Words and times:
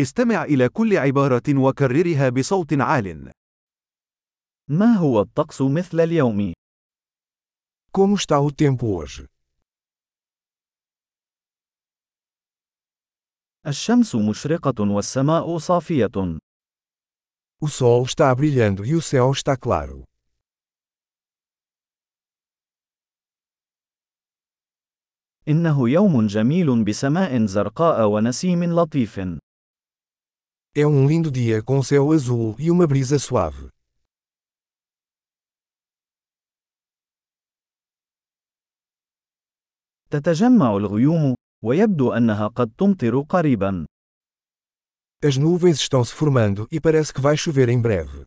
استمع 0.00 0.44
إلى 0.44 0.68
كل 0.68 0.96
عبارة 0.96 1.42
وكررها 1.48 2.28
بصوت 2.28 2.72
عال. 2.72 3.32
ما 4.68 4.94
هو 4.94 5.20
الطقس 5.20 5.62
مثل 5.62 6.00
اليوم؟ 6.00 6.52
Como 7.92 8.14
está 8.14 8.38
o 8.40 8.50
tempo 8.50 8.86
hoje? 8.86 9.26
الشمس 13.66 14.14
مشرقة 14.14 14.94
والسماء 14.94 15.58
صافية. 15.58 16.38
O 17.64 17.68
sol 17.68 18.04
está 18.04 18.34
brilhando 18.34 18.84
e 18.84 18.94
o 18.94 19.00
céu 19.02 19.32
está 19.32 19.56
claro. 19.56 20.04
إنه 25.48 25.90
يوم 25.90 26.26
جميل 26.26 26.84
بسماء 26.84 27.46
زرقاء 27.46 28.08
ونسيم 28.08 28.64
لطيف. 28.64 29.20
É 30.75 30.85
um 30.87 31.07
lindo 31.07 31.29
dia 31.29 31.61
com 31.61 31.83
céu 31.83 32.11
azul 32.11 32.55
e 32.57 32.71
uma 32.71 32.87
brisa 32.87 33.19
suave. 33.19 33.69
تتجمع 40.09 40.77
الغيوم، 40.77 41.35
ويبدو 41.63 42.13
أنها 42.13 42.47
قد 42.47 42.71
تمطر 42.77 43.21
قريبا. 43.21 43.85
As 45.23 45.37
nuvens 45.37 45.79
estão 45.79 46.03
se 46.03 46.13
formando 46.13 46.67
e 46.71 46.79
parece 46.79 47.13
que 47.13 47.21
vai 47.21 47.37
chover 47.37 47.69
em 47.69 47.81
breve. 47.81 48.25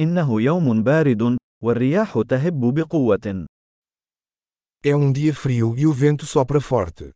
إنه 0.00 0.42
يوم 0.42 0.82
بارد، 0.82 1.36
والرياح 1.62 2.22
تهب 2.28 2.74
بقوة. 2.74 3.46
É 4.84 4.94
um 4.96 5.12
dia 5.12 5.34
frio 5.34 5.76
e 5.76 5.86
o 5.86 5.92
vento 5.92 6.24
sopra 6.24 6.60
forte. 6.60 7.12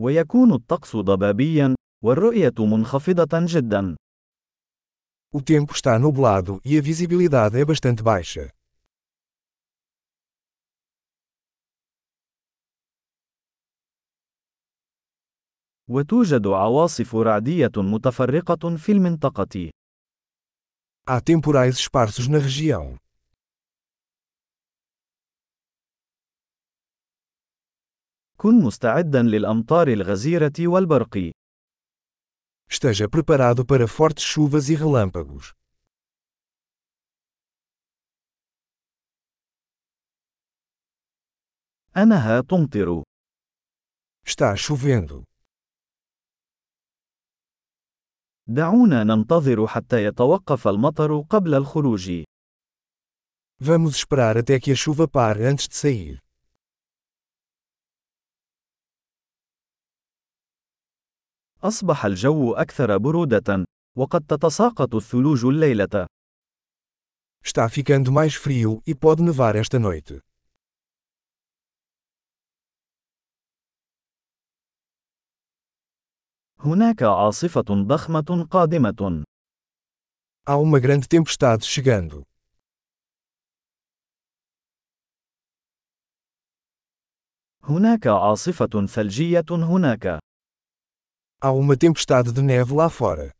ويكون 0.00 0.52
الطقس 0.52 0.96
ضبابيا، 0.96 1.74
والرؤية 2.04 2.54
منخفضة 2.58 3.46
جدا. 3.46 3.96
O 5.32 5.42
tempo 5.42 5.72
está 5.72 5.98
nublado 5.98 6.60
e 6.64 6.78
a 6.78 6.82
visibilidade 6.82 7.60
é 7.60 7.64
bastante 7.64 8.02
baixa. 8.02 8.50
وتوجد 15.88 16.46
عواصف 16.46 17.16
رعدية 17.16 17.72
متفرقة 17.76 18.76
في 18.76 18.92
المنطقة. 18.92 19.70
Há 21.06 21.20
temporais 21.20 21.76
esparsos 21.76 22.28
na 22.28 22.38
região. 22.38 22.96
كن 28.36 28.64
مستعدا 28.64 29.22
للأمطار 29.22 29.88
الغزيرة 29.88 30.52
والبرق. 30.60 31.32
Esteja 32.70 33.08
preparado 33.08 33.64
para 33.64 33.88
fortes 33.88 34.24
chuvas 34.24 34.68
e 34.68 34.74
relâmpagos. 34.74 35.54
أنها 41.96 42.40
تمطر. 42.40 43.02
Está 44.24 44.54
chovendo. 44.56 45.24
دعونا 48.47 49.03
ننتظر 49.03 49.67
حتى 49.67 50.03
يتوقف 50.03 50.67
المطر 50.67 51.19
قبل 51.21 51.53
الخروج. 51.53 52.23
Vamos 53.61 53.95
esperar 53.95 54.37
até 54.37 54.59
que 54.59 54.71
a 54.71 54.75
chuva 54.75 55.07
pare 55.07 55.45
antes 55.45 55.67
de 55.67 55.75
sair. 55.75 56.19
أصبح 61.63 62.05
الجو 62.05 62.53
أكثر 62.53 62.97
برودة، 62.97 63.65
وقد 63.97 64.25
تتساقط 64.27 64.95
الثلوج 64.95 65.45
الليلة. 65.45 66.07
Está 67.45 67.69
ficando 67.69 68.11
mais 68.11 68.35
frio 68.35 68.81
e 68.87 68.93
pode 68.95 69.21
nevar 69.21 69.55
esta 69.55 69.79
noite. 69.79 70.19
هناك 76.62 77.02
عاصفة 77.02 77.84
ضخمة 77.86 78.46
قادمة. 78.50 79.24
Há 80.46 80.56
uma 80.56 80.80
grande 80.80 81.06
tempestade 81.08 81.64
chegando. 81.66 82.24
هناك 87.62 88.06
عاصفة 88.06 88.86
ثلجية 88.86 89.44
هناك. 89.50 90.18
Há 91.42 91.52
uma 91.52 91.76
tempestade 91.76 92.32
de 92.32 92.42
neve 92.42 92.74
lá 92.74 92.88
fora. 92.90 93.32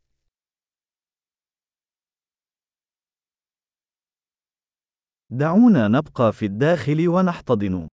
دعونا 5.31 5.87
نبقى 5.87 6.33
في 6.33 6.45
الداخل 6.45 7.07
ونحتضن. 7.07 7.87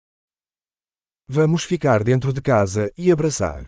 Vamos 1.30 1.64
ficar 1.64 2.04
dentro 2.04 2.34
de 2.34 2.42
casa 2.42 2.92
e 2.98 3.12
abraçar. 3.12 3.66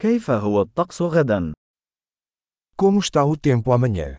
كيف 0.00 0.30
هو 0.30 0.62
الطقس 0.62 1.02
غدا؟ 1.02 1.52
Como 2.82 3.00
está 3.00 3.24
o 3.24 3.36
tempo 3.36 3.72
amanhã? 3.72 4.16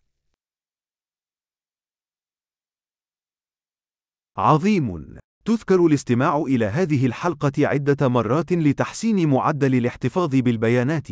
عظيم. 4.38 5.18
تذكر 5.46 5.86
الاستماع 5.86 6.38
إلى 6.38 6.66
هذه 6.66 7.06
الحلقة 7.06 7.52
عدة 7.68 8.08
مرات 8.08 8.54
لتحسين 8.54 9.30
معدل 9.30 9.76
الاحتفاظ 9.76 10.36
بالبيانات. 10.36 11.08